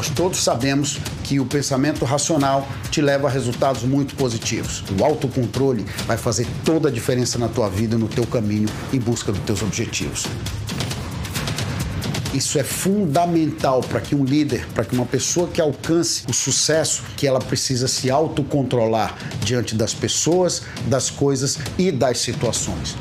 Nós 0.00 0.08
todos 0.08 0.42
sabemos 0.42 0.98
que 1.24 1.38
o 1.40 1.44
pensamento 1.44 2.06
racional 2.06 2.66
te 2.90 3.02
leva 3.02 3.28
a 3.28 3.30
resultados 3.30 3.82
muito 3.82 4.14
positivos. 4.14 4.82
O 4.98 5.04
autocontrole 5.04 5.84
vai 6.06 6.16
fazer 6.16 6.46
toda 6.64 6.88
a 6.88 6.90
diferença 6.90 7.38
na 7.38 7.48
tua 7.48 7.68
vida, 7.68 7.98
no 7.98 8.08
teu 8.08 8.26
caminho 8.26 8.66
em 8.94 8.98
busca 8.98 9.30
dos 9.30 9.42
teus 9.42 9.60
objetivos. 9.60 10.24
Isso 12.32 12.58
é 12.58 12.64
fundamental 12.64 13.82
para 13.82 14.00
que 14.00 14.14
um 14.14 14.24
líder, 14.24 14.66
para 14.68 14.86
que 14.86 14.94
uma 14.94 15.04
pessoa 15.04 15.48
que 15.48 15.60
alcance 15.60 16.24
o 16.26 16.32
sucesso, 16.32 17.02
que 17.14 17.26
ela 17.26 17.38
precisa 17.38 17.86
se 17.86 18.10
autocontrolar 18.10 19.18
diante 19.44 19.74
das 19.74 19.92
pessoas, 19.92 20.62
das 20.86 21.10
coisas 21.10 21.58
e 21.76 21.92
das 21.92 22.20
situações. 22.20 22.96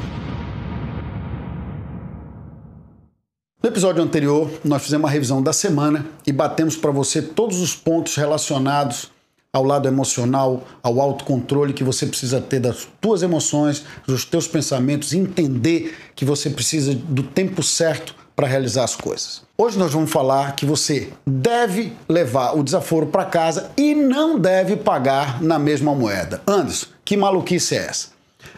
Episódio 3.79 4.03
anterior, 4.03 4.51
nós 4.61 4.83
fizemos 4.83 5.05
uma 5.05 5.09
revisão 5.09 5.41
da 5.41 5.53
semana 5.53 6.05
e 6.27 6.33
batemos 6.33 6.75
para 6.75 6.91
você 6.91 7.21
todos 7.21 7.61
os 7.61 7.73
pontos 7.73 8.17
relacionados 8.17 9.09
ao 9.53 9.63
lado 9.63 9.87
emocional, 9.87 10.67
ao 10.83 10.99
autocontrole 10.99 11.71
que 11.71 11.81
você 11.81 12.05
precisa 12.05 12.41
ter 12.41 12.59
das 12.59 12.85
tuas 12.99 13.23
emoções, 13.23 13.85
dos 14.05 14.25
teus 14.25 14.49
pensamentos, 14.49 15.13
entender 15.13 15.95
que 16.13 16.25
você 16.25 16.49
precisa 16.49 16.93
do 16.93 17.23
tempo 17.23 17.63
certo 17.63 18.13
para 18.35 18.47
realizar 18.47 18.83
as 18.83 18.97
coisas. 18.97 19.43
Hoje 19.57 19.79
nós 19.79 19.93
vamos 19.93 20.11
falar 20.11 20.57
que 20.57 20.65
você 20.65 21.13
deve 21.25 21.93
levar 22.09 22.57
o 22.57 22.63
desaforo 22.63 23.07
para 23.07 23.23
casa 23.23 23.71
e 23.77 23.95
não 23.95 24.37
deve 24.37 24.75
pagar 24.75 25.41
na 25.41 25.57
mesma 25.57 25.95
moeda. 25.95 26.41
Anderson, 26.45 26.87
que 27.05 27.15
maluquice 27.15 27.75
é 27.75 27.85
essa? 27.85 28.09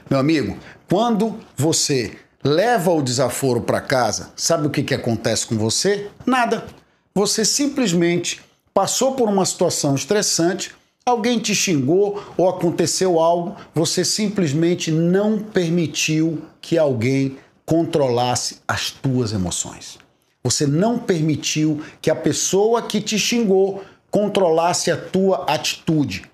Meu 0.09 0.19
amigo, 0.19 0.57
quando 0.89 1.37
você 1.55 2.17
leva 2.43 2.91
o 2.91 3.01
desaforo 3.01 3.61
para 3.61 3.81
casa, 3.81 4.31
sabe 4.35 4.67
o 4.67 4.69
que, 4.69 4.83
que 4.83 4.93
acontece 4.93 5.45
com 5.45 5.57
você? 5.57 6.09
Nada. 6.25 6.65
Você 7.13 7.43
simplesmente 7.43 8.41
passou 8.73 9.13
por 9.13 9.27
uma 9.27 9.45
situação 9.45 9.95
estressante, 9.95 10.71
alguém 11.05 11.39
te 11.39 11.53
xingou 11.53 12.23
ou 12.37 12.49
aconteceu 12.49 13.19
algo, 13.19 13.55
você 13.75 14.05
simplesmente 14.05 14.91
não 14.91 15.39
permitiu 15.39 16.41
que 16.61 16.77
alguém 16.77 17.37
controlasse 17.65 18.59
as 18.67 18.91
tuas 18.91 19.33
emoções. 19.33 19.99
Você 20.43 20.65
não 20.65 20.97
permitiu 20.97 21.81
que 22.01 22.09
a 22.09 22.15
pessoa 22.15 22.81
que 22.81 22.99
te 22.99 23.19
xingou 23.19 23.83
controlasse 24.09 24.89
a 24.89 24.97
tua 24.97 25.45
atitude. 25.45 26.30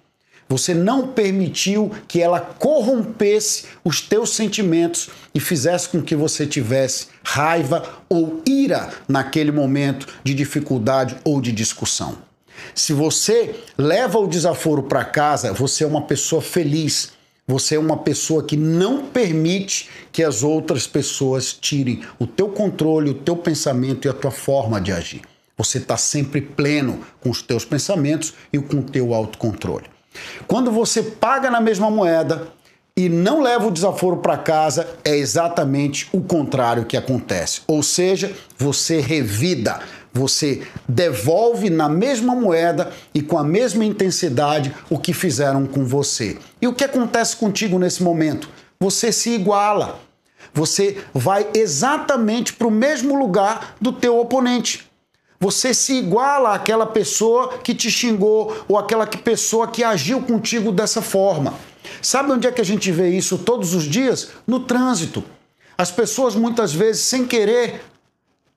Você 0.50 0.74
não 0.74 1.08
permitiu 1.08 1.92
que 2.08 2.22
ela 2.22 2.40
corrompesse 2.40 3.66
os 3.84 4.02
teus 4.02 4.30
sentimentos 4.30 5.10
e 5.34 5.40
fizesse 5.40 5.90
com 5.90 6.02
que 6.02 6.16
você 6.16 6.46
tivesse 6.46 7.08
raiva 7.24 7.84
ou 8.08 8.42
ira 8.46 8.90
naquele 9.08 9.52
momento 9.52 10.08
de 10.24 10.34
dificuldade 10.34 11.18
ou 11.26 11.42
de 11.42 11.52
discussão. 11.52 12.18
Se 12.74 12.94
você 12.94 13.56
leva 13.78 14.18
o 14.18 14.28
desaforo 14.28 14.84
para 14.84 15.04
casa, 15.04 15.54
você 15.54 15.84
é 15.84 15.88
uma 15.88 16.04
pessoa 16.04 16.42
feliz. 16.42 17.12
Você 17.46 17.76
é 17.76 17.80
uma 17.80 17.98
pessoa 17.98 18.44
que 18.44 18.58
não 18.58 19.06
permite 19.06 19.90
que 20.12 20.22
as 20.22 20.44
outras 20.44 20.86
pessoas 20.86 21.54
tirem 21.54 22.02
o 22.20 22.28
teu 22.28 22.50
controle, 22.50 23.12
o 23.12 23.14
teu 23.14 23.38
pensamento 23.38 24.06
e 24.06 24.10
a 24.10 24.14
tua 24.14 24.32
forma 24.32 24.82
de 24.82 24.92
agir. 24.92 25.22
Você 25.58 25.78
está 25.78 25.96
sempre 25.96 26.42
pleno 26.42 27.00
com 27.22 27.30
os 27.30 27.42
teus 27.42 27.64
pensamentos 27.64 28.34
e 28.52 28.60
com 28.60 28.78
o 28.78 28.84
teu 28.84 29.14
autocontrole. 29.14 29.97
Quando 30.48 30.72
você 30.72 31.04
paga 31.04 31.50
na 31.50 31.62
mesma 31.62 31.90
moeda 31.90 32.48
e 32.96 33.10
não 33.10 33.42
leva 33.42 33.68
o 33.68 33.72
desaforo 33.72 34.18
para 34.18 34.38
casa, 34.38 34.88
é 35.06 35.16
exatamente 35.16 36.10
o 36.12 36.22
contrário 36.22 36.86
que 36.86 36.98
acontece. 36.98 37.62
Ou 37.68 37.84
seja, 37.84 38.34
você 38.58 39.00
revida, 39.00 39.80
você 40.12 40.64
devolve 40.90 41.70
na 41.70 41.88
mesma 41.88 42.34
moeda 42.34 42.92
e 43.14 43.22
com 43.22 43.38
a 43.38 43.44
mesma 43.44 43.86
intensidade 43.86 44.74
o 44.90 44.98
que 44.98 45.14
fizeram 45.14 45.68
com 45.68 45.86
você. 45.86 46.38
E 46.60 46.68
o 46.68 46.74
que 46.74 46.84
acontece 46.84 47.36
contigo 47.36 47.78
nesse 47.78 48.02
momento? 48.02 48.50
Você 48.80 49.12
se 49.12 49.30
iguala. 49.30 50.00
Você 50.54 50.98
vai 51.14 51.48
exatamente 51.54 52.54
para 52.54 52.68
o 52.68 52.72
mesmo 52.72 53.16
lugar 53.16 53.76
do 53.80 53.92
teu 53.92 54.18
oponente. 54.20 54.87
Você 55.40 55.74
se 55.74 55.94
iguala 55.94 56.56
àquela 56.56 56.86
pessoa 56.86 57.60
que 57.60 57.76
te 57.76 57.92
xingou 57.92 58.56
ou 58.68 58.78
aquela 58.78 59.06
pessoa 59.06 59.68
que 59.68 59.84
agiu 59.84 60.22
contigo 60.22 60.72
dessa 60.72 61.02
forma. 61.02 61.54
Sabe 62.02 62.32
onde 62.32 62.48
é 62.48 62.52
que 62.52 62.62
a 62.62 62.66
gente 62.66 62.92
vê 62.92 63.10
isso 63.10 63.38
todos 63.38 63.74
os 63.76 63.84
dias? 63.84 64.30
No 64.48 64.62
trânsito. 64.62 65.24
As 65.78 65.92
pessoas 65.92 66.34
muitas 66.36 66.74
vezes, 66.74 67.04
sem 67.04 67.24
querer, 67.24 67.82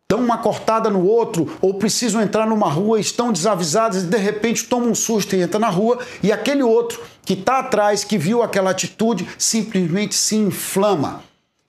dão 0.08 0.20
uma 0.20 0.38
cortada 0.38 0.88
no 0.88 1.06
outro 1.06 1.52
ou 1.60 1.74
precisam 1.74 2.22
entrar 2.22 2.46
numa 2.46 2.68
rua, 2.70 2.98
estão 2.98 3.30
desavisadas 3.30 4.04
e 4.04 4.06
de 4.06 4.16
repente 4.16 4.64
tomam 4.64 4.90
um 4.90 4.94
susto 4.94 5.36
e 5.36 5.42
entra 5.42 5.60
na 5.60 5.68
rua 5.68 5.98
e 6.22 6.32
aquele 6.32 6.62
outro 6.62 7.00
que 7.24 7.34
está 7.34 7.58
atrás, 7.58 8.02
que 8.02 8.16
viu 8.16 8.42
aquela 8.42 8.70
atitude, 8.70 9.28
simplesmente 9.38 10.14
se 10.14 10.34
inflama 10.34 11.22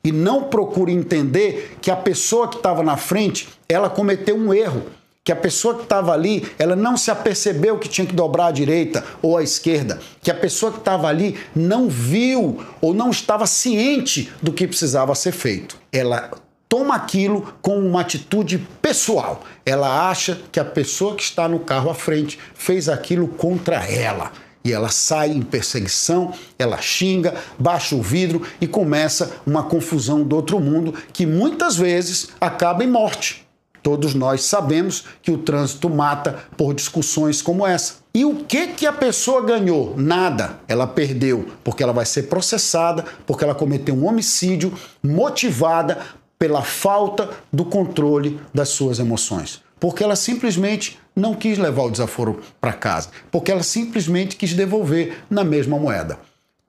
e 0.04 0.12
não 0.12 0.44
procura 0.44 0.90
entender 0.90 1.78
que 1.82 1.92
a 1.92 1.96
pessoa 1.96 2.48
que 2.48 2.56
estava 2.56 2.82
na 2.82 2.98
frente, 2.98 3.50
ela 3.68 3.90
cometeu 3.90 4.36
um 4.36 4.54
erro 4.54 4.84
que 5.24 5.32
a 5.32 5.36
pessoa 5.36 5.76
que 5.76 5.84
estava 5.84 6.12
ali, 6.14 6.48
ela 6.58 6.76
não 6.76 6.98
se 6.98 7.12
apercebeu 7.12 7.78
que 7.78 7.88
tinha 7.88 8.08
que 8.08 8.16
dobrar 8.16 8.48
à 8.48 8.52
direita 8.52 9.04
ou 9.22 9.38
à 9.38 9.44
esquerda, 9.44 10.00
que 10.22 10.32
a 10.32 10.36
pessoa 10.36 10.72
que 10.72 10.80
estava 10.80 11.08
ali 11.08 11.38
não 11.56 11.88
viu 11.88 12.64
ou 12.82 12.94
não 12.94 13.12
estava 13.12 13.46
ciente 13.46 14.32
do 14.42 14.52
que 14.52 14.68
precisava 14.68 15.14
ser 15.14 15.32
feito. 15.32 15.78
Ela 15.92 16.32
toma 16.68 16.96
aquilo 16.96 17.54
com 17.62 17.78
uma 17.78 18.02
atitude 18.02 18.66
pessoal. 18.82 19.44
Ela 19.64 20.10
acha 20.10 20.42
que 20.52 20.60
a 20.60 20.66
pessoa 20.66 21.16
que 21.16 21.24
está 21.24 21.48
no 21.48 21.60
carro 21.60 21.92
à 21.92 21.94
frente 21.94 22.40
fez 22.56 22.90
aquilo 22.90 23.28
contra 23.28 23.86
ela. 23.86 24.32
E 24.64 24.72
ela 24.72 24.90
sai 24.90 25.32
em 25.32 25.42
perseguição, 25.42 26.34
ela 26.58 26.78
xinga, 26.78 27.36
baixa 27.60 27.96
o 27.96 28.02
vidro 28.02 28.44
e 28.60 28.68
começa 28.68 29.32
uma 29.46 29.64
confusão 29.64 30.24
do 30.24 30.36
outro 30.36 30.60
mundo 30.60 30.94
que 31.12 31.26
muitas 31.26 31.76
vezes 31.76 32.30
acaba 32.40 32.84
em 32.84 32.88
morte. 32.88 33.46
Todos 33.84 34.14
nós 34.14 34.44
sabemos 34.44 35.06
que 35.22 35.32
o 35.32 35.40
trânsito 35.40 35.90
mata 35.90 36.44
por 36.56 36.74
discussões 36.74 37.42
como 37.42 37.66
essa. 37.66 37.96
E 38.14 38.26
o 38.26 38.44
que 38.44 38.68
que 38.68 38.86
a 38.86 38.94
pessoa 38.94 39.44
ganhou? 39.44 39.96
Nada. 39.98 40.60
Ela 40.68 40.86
perdeu, 40.86 41.48
porque 41.64 41.82
ela 41.82 41.94
vai 41.94 42.06
ser 42.06 42.24
processada, 42.24 43.06
porque 43.26 43.44
ela 43.44 43.56
cometeu 43.56 43.96
um 43.96 44.06
homicídio 44.06 44.74
motivada 45.02 45.98
pela 46.38 46.62
falta 46.62 47.30
do 47.52 47.66
controle 47.66 48.40
das 48.54 48.70
suas 48.70 49.00
emoções. 49.00 49.62
Porque 49.80 50.04
ela 50.04 50.16
simplesmente 50.16 51.00
não 51.16 51.34
quis 51.34 51.58
levar 51.58 51.84
o 51.84 51.92
desaforo 51.92 52.42
para 52.60 52.74
casa, 52.74 53.10
porque 53.32 53.52
ela 53.52 53.64
simplesmente 53.64 54.36
quis 54.36 54.54
devolver 54.54 55.24
na 55.30 55.44
mesma 55.44 55.80
moeda. 55.80 56.20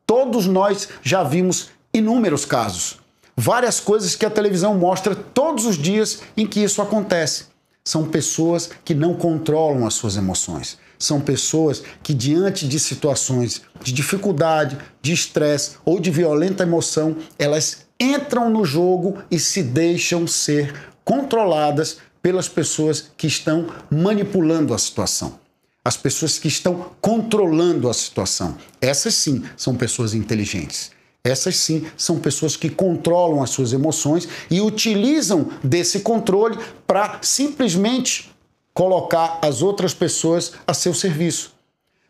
Todos 0.06 0.46
nós 0.46 0.88
já 1.02 1.22
vimos 1.22 1.70
inúmeros 1.92 2.44
casos 2.44 3.01
várias 3.36 3.80
coisas 3.80 4.14
que 4.14 4.26
a 4.26 4.30
televisão 4.30 4.76
mostra 4.76 5.14
todos 5.14 5.66
os 5.66 5.76
dias 5.76 6.22
em 6.36 6.46
que 6.46 6.60
isso 6.60 6.82
acontece. 6.82 7.46
São 7.84 8.08
pessoas 8.08 8.70
que 8.84 8.94
não 8.94 9.14
controlam 9.14 9.86
as 9.86 9.94
suas 9.94 10.16
emoções. 10.16 10.78
São 10.98 11.20
pessoas 11.20 11.82
que, 12.00 12.14
diante 12.14 12.68
de 12.68 12.78
situações 12.78 13.62
de 13.82 13.92
dificuldade, 13.92 14.78
de 15.00 15.12
estresse 15.12 15.72
ou 15.84 15.98
de 15.98 16.10
violenta 16.10 16.62
emoção, 16.62 17.16
elas 17.36 17.86
entram 17.98 18.48
no 18.48 18.64
jogo 18.64 19.18
e 19.28 19.38
se 19.38 19.62
deixam 19.62 20.26
ser 20.28 20.72
controladas 21.04 21.98
pelas 22.22 22.48
pessoas 22.48 23.10
que 23.16 23.26
estão 23.26 23.66
manipulando 23.90 24.72
a 24.72 24.78
situação. 24.78 25.40
As 25.84 25.96
pessoas 25.96 26.38
que 26.38 26.46
estão 26.46 26.92
controlando 27.00 27.88
a 27.88 27.94
situação. 27.94 28.56
Essas 28.80 29.14
sim 29.16 29.42
são 29.56 29.74
pessoas 29.74 30.14
inteligentes. 30.14 30.92
Essas 31.24 31.56
sim 31.56 31.86
são 31.96 32.18
pessoas 32.18 32.56
que 32.56 32.68
controlam 32.68 33.42
as 33.42 33.50
suas 33.50 33.72
emoções 33.72 34.28
e 34.50 34.60
utilizam 34.60 35.50
desse 35.62 36.00
controle 36.00 36.58
para 36.86 37.18
simplesmente 37.22 38.32
colocar 38.74 39.38
as 39.40 39.62
outras 39.62 39.94
pessoas 39.94 40.52
a 40.66 40.74
seu 40.74 40.92
serviço. 40.92 41.52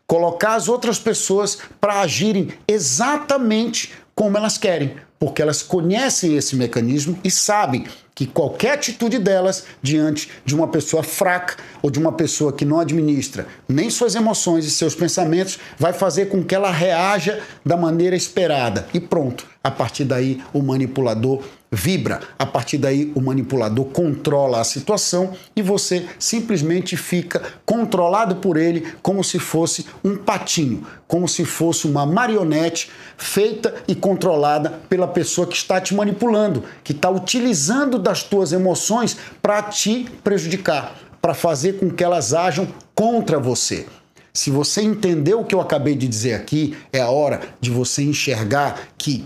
Colocar 0.07 0.55
as 0.55 0.67
outras 0.67 0.97
pessoas 0.97 1.59
para 1.79 2.01
agirem 2.01 2.49
exatamente 2.67 3.93
como 4.15 4.37
elas 4.37 4.57
querem, 4.57 4.95
porque 5.19 5.41
elas 5.41 5.61
conhecem 5.61 6.35
esse 6.35 6.55
mecanismo 6.55 7.17
e 7.23 7.29
sabem 7.29 7.85
que 8.15 8.25
qualquer 8.25 8.73
atitude 8.73 9.17
delas 9.19 9.65
diante 9.81 10.29
de 10.45 10.55
uma 10.55 10.67
pessoa 10.67 11.03
fraca 11.03 11.57
ou 11.81 11.89
de 11.89 11.99
uma 11.99 12.11
pessoa 12.11 12.53
que 12.53 12.65
não 12.65 12.79
administra 12.79 13.47
nem 13.67 13.89
suas 13.89 14.15
emoções 14.15 14.65
e 14.65 14.71
seus 14.71 14.95
pensamentos 14.95 15.59
vai 15.77 15.93
fazer 15.93 16.27
com 16.27 16.43
que 16.43 16.53
ela 16.53 16.71
reaja 16.71 17.41
da 17.65 17.75
maneira 17.75 18.15
esperada. 18.15 18.87
E 18.93 18.99
pronto, 18.99 19.47
a 19.63 19.71
partir 19.71 20.05
daí 20.05 20.41
o 20.53 20.61
manipulador 20.61 21.41
vibra. 21.73 22.19
A 22.37 22.45
partir 22.45 22.77
daí, 22.77 23.11
o 23.15 23.21
manipulador 23.21 23.85
controla 23.85 24.61
a 24.61 24.63
situação 24.63 25.33
e 25.55 25.61
você 25.61 26.05
simplesmente 26.19 26.95
fica 26.95 27.41
controlado 27.65 28.35
por 28.35 28.57
ele 28.57 28.85
como 29.01 29.23
se 29.23 29.39
fosse 29.39 29.87
um 30.03 30.15
patinho, 30.15 30.85
como 31.07 31.27
se 31.27 31.43
fosse 31.43 31.87
uma 31.87 32.05
marionete 32.05 32.91
feita 33.17 33.73
e 33.87 33.95
controlada 33.95 34.81
pela 34.87 35.07
pessoa 35.07 35.47
que 35.47 35.55
está 35.55 35.81
te 35.81 35.95
manipulando, 35.95 36.63
que 36.83 36.91
está 36.91 37.09
utilizando 37.09 37.97
das 38.03 38.21
tuas 38.21 38.51
emoções 38.51 39.17
para 39.41 39.63
te 39.63 40.07
prejudicar 40.23 40.95
para 41.23 41.33
fazer 41.33 41.79
com 41.79 41.89
que 41.89 42.03
elas 42.03 42.33
ajam 42.33 42.67
contra 42.93 43.39
você. 43.39 43.85
Se 44.33 44.51
você 44.51 44.81
entendeu 44.81 45.39
o 45.39 45.45
que 45.45 45.55
eu 45.55 45.61
acabei 45.61 45.95
de 45.95 46.05
dizer 46.05 46.33
aqui, 46.33 46.75
é 46.91 46.99
a 46.99 47.09
hora 47.09 47.39
de 47.61 47.71
você 47.71 48.03
enxergar 48.03 48.89
que 48.97 49.25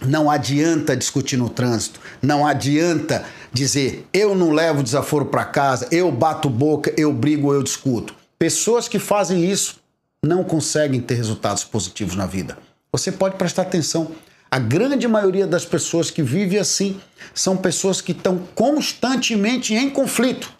não 0.00 0.30
adianta 0.30 0.96
discutir 0.96 1.36
no 1.36 1.50
trânsito, 1.50 1.98
não 2.22 2.46
adianta 2.46 3.24
dizer 3.52 4.06
eu 4.12 4.36
não 4.36 4.52
levo 4.52 4.84
desaforo 4.84 5.26
para 5.26 5.44
casa, 5.44 5.88
eu 5.90 6.12
bato 6.12 6.48
boca, 6.48 6.94
eu 6.96 7.12
brigo, 7.12 7.52
eu 7.52 7.62
discuto. 7.62 8.14
Pessoas 8.38 8.86
que 8.86 9.00
fazem 9.00 9.50
isso 9.50 9.80
não 10.24 10.44
conseguem 10.44 11.00
ter 11.00 11.14
resultados 11.14 11.64
positivos 11.64 12.14
na 12.14 12.26
vida. 12.26 12.56
Você 12.92 13.10
pode 13.10 13.34
prestar 13.34 13.62
atenção. 13.62 14.12
A 14.56 14.58
grande 14.58 15.06
maioria 15.06 15.46
das 15.46 15.66
pessoas 15.66 16.10
que 16.10 16.22
vive 16.22 16.58
assim 16.58 16.98
são 17.34 17.58
pessoas 17.58 18.00
que 18.00 18.12
estão 18.12 18.38
constantemente 18.54 19.74
em 19.74 19.90
conflito. 19.90 20.50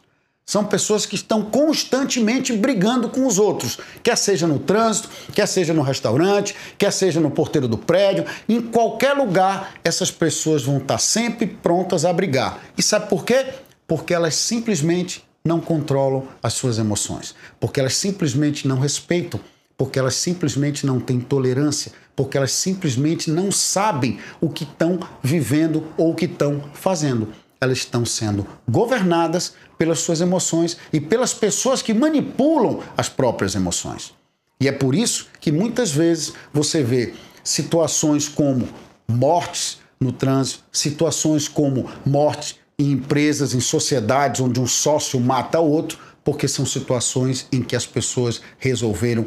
São 0.44 0.66
pessoas 0.66 1.06
que 1.06 1.14
estão 1.14 1.42
constantemente 1.42 2.52
brigando 2.52 3.08
com 3.08 3.26
os 3.26 3.38
outros, 3.38 3.78
quer 4.02 4.18
seja 4.18 4.46
no 4.46 4.58
trânsito, 4.58 5.08
quer 5.32 5.46
seja 5.48 5.72
no 5.72 5.80
restaurante, 5.80 6.54
quer 6.76 6.92
seja 6.92 7.20
no 7.20 7.30
porteiro 7.30 7.66
do 7.66 7.78
prédio, 7.78 8.26
em 8.46 8.60
qualquer 8.60 9.14
lugar, 9.14 9.72
essas 9.82 10.10
pessoas 10.10 10.62
vão 10.62 10.76
estar 10.76 10.98
sempre 10.98 11.46
prontas 11.46 12.04
a 12.04 12.12
brigar. 12.12 12.60
E 12.76 12.82
sabe 12.82 13.08
por 13.08 13.24
quê? 13.24 13.46
Porque 13.88 14.12
elas 14.12 14.34
simplesmente 14.34 15.24
não 15.42 15.58
controlam 15.58 16.28
as 16.42 16.52
suas 16.52 16.78
emoções, 16.78 17.34
porque 17.58 17.80
elas 17.80 17.96
simplesmente 17.96 18.68
não 18.68 18.78
respeitam, 18.78 19.40
porque 19.76 19.98
elas 19.98 20.14
simplesmente 20.14 20.86
não 20.86 20.98
têm 20.98 21.20
tolerância, 21.20 21.92
porque 22.14 22.36
elas 22.36 22.52
simplesmente 22.52 23.30
não 23.30 23.52
sabem 23.52 24.18
o 24.40 24.48
que 24.48 24.64
estão 24.64 24.98
vivendo 25.22 25.84
ou 25.96 26.12
o 26.12 26.14
que 26.14 26.24
estão 26.24 26.62
fazendo 26.72 27.28
elas 27.60 27.78
estão 27.78 28.04
sendo 28.04 28.46
governadas 28.68 29.54
pelas 29.78 30.00
suas 30.00 30.20
emoções 30.20 30.76
e 30.92 31.00
pelas 31.00 31.32
pessoas 31.32 31.82
que 31.82 31.94
manipulam 31.94 32.80
as 32.96 33.08
próprias 33.08 33.54
emoções. 33.54 34.12
E 34.60 34.68
é 34.68 34.72
por 34.72 34.94
isso 34.94 35.28
que 35.40 35.52
muitas 35.52 35.90
vezes 35.90 36.32
você 36.52 36.82
vê 36.82 37.14
situações 37.42 38.28
como 38.28 38.68
mortes 39.08 39.78
no 40.00 40.12
trânsito, 40.12 40.64
situações 40.72 41.48
como 41.48 41.90
mortes 42.04 42.56
em 42.78 42.92
empresas, 42.92 43.54
em 43.54 43.60
sociedades 43.60 44.40
onde 44.40 44.60
um 44.60 44.66
sócio 44.66 45.18
mata 45.20 45.58
outro, 45.60 45.98
porque 46.24 46.48
são 46.48 46.66
situações 46.66 47.46
em 47.52 47.62
que 47.62 47.76
as 47.76 47.86
pessoas 47.86 48.40
resolveram 48.58 49.26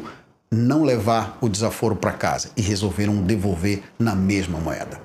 não 0.52 0.82
levar 0.82 1.38
o 1.40 1.48
desaforo 1.48 1.94
para 1.94 2.12
casa 2.12 2.50
e 2.56 2.60
resolveram 2.60 3.22
devolver 3.22 3.84
na 3.96 4.16
mesma 4.16 4.58
moeda. 4.58 5.00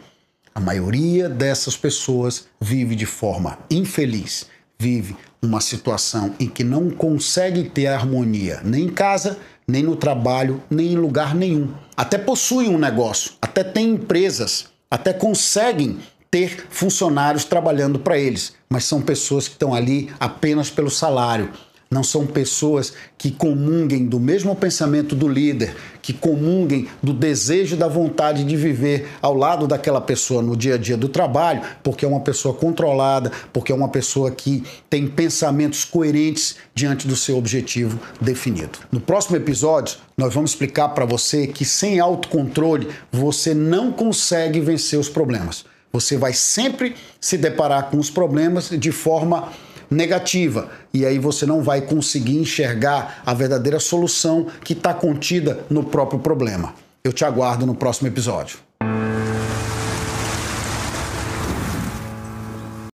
A 0.55 0.59
maioria 0.59 1.29
dessas 1.29 1.77
pessoas 1.77 2.47
vive 2.59 2.95
de 2.95 3.05
forma 3.05 3.59
infeliz, 3.69 4.47
vive 4.79 5.15
uma 5.39 5.61
situação 5.61 6.33
em 6.39 6.47
que 6.47 6.63
não 6.63 6.89
consegue 6.89 7.65
ter 7.65 7.85
harmonia 7.85 8.59
nem 8.63 8.85
em 8.85 8.89
casa, 8.89 9.37
nem 9.67 9.83
no 9.83 9.95
trabalho, 9.95 10.63
nem 10.67 10.93
em 10.93 10.97
lugar 10.97 11.35
nenhum. 11.35 11.71
Até 11.95 12.17
possuem 12.17 12.69
um 12.69 12.79
negócio, 12.79 13.33
até 13.39 13.63
têm 13.63 13.91
empresas, 13.91 14.69
até 14.89 15.13
conseguem 15.13 15.99
ter 16.31 16.65
funcionários 16.71 17.45
trabalhando 17.45 17.99
para 17.99 18.17
eles, 18.17 18.53
mas 18.67 18.85
são 18.85 18.99
pessoas 18.99 19.47
que 19.47 19.53
estão 19.53 19.75
ali 19.75 20.11
apenas 20.19 20.71
pelo 20.71 20.89
salário, 20.89 21.51
não 21.89 22.03
são 22.03 22.25
pessoas 22.25 22.93
que 23.17 23.31
comunguem 23.31 24.05
do 24.05 24.19
mesmo 24.19 24.55
pensamento 24.55 25.15
do 25.15 25.27
líder, 25.27 25.75
que 26.01 26.13
comunguem 26.13 26.87
do 27.01 27.13
desejo 27.13 27.75
da 27.75 27.87
vontade 27.87 28.43
de 28.43 28.55
viver 28.55 29.07
ao 29.21 29.33
lado 29.33 29.67
daquela 29.67 30.01
pessoa 30.01 30.41
no 30.41 30.55
dia 30.55 30.75
a 30.75 30.77
dia 30.77 30.97
do 30.97 31.07
trabalho, 31.07 31.61
porque 31.83 32.05
é 32.05 32.07
uma 32.07 32.19
pessoa 32.19 32.53
controlada, 32.53 33.31
porque 33.53 33.71
é 33.71 33.75
uma 33.75 33.89
pessoa 33.89 34.31
que 34.31 34.63
tem 34.89 35.07
pensamentos 35.07 35.85
coerentes 35.85 36.55
diante 36.73 37.07
do 37.07 37.15
seu 37.15 37.37
objetivo 37.37 37.99
definido. 38.19 38.79
No 38.91 38.99
próximo 38.99 39.37
episódio, 39.37 39.97
nós 40.17 40.33
vamos 40.33 40.51
explicar 40.51 40.89
para 40.89 41.05
você 41.05 41.47
que 41.47 41.65
sem 41.65 41.99
autocontrole 41.99 42.89
você 43.11 43.53
não 43.53 43.91
consegue 43.91 44.59
vencer 44.59 44.99
os 44.99 45.09
problemas. 45.09 45.65
Você 45.91 46.17
vai 46.17 46.33
sempre 46.33 46.95
se 47.21 47.37
deparar 47.37 47.89
com 47.89 47.97
os 47.97 48.09
problemas 48.09 48.69
de 48.69 48.91
forma 48.91 49.49
negativa. 49.89 50.69
E 50.93 51.05
aí 51.05 51.19
você 51.19 51.45
não 51.45 51.61
vai 51.61 51.81
conseguir 51.81 52.37
enxergar 52.37 53.21
a 53.25 53.33
verdadeira 53.33 53.79
solução 53.79 54.47
que 54.63 54.73
está 54.73 54.93
contida 54.93 55.65
no 55.69 55.83
próprio 55.83 56.19
problema. 56.19 56.73
Eu 57.03 57.13
te 57.13 57.23
aguardo 57.23 57.65
no 57.65 57.75
próximo 57.75 58.07
episódio. 58.07 58.64